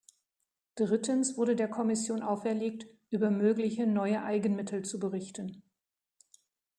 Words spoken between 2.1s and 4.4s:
auferlegt, über mögliche neue